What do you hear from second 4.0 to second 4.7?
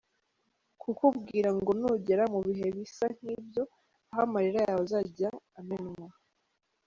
aho amarira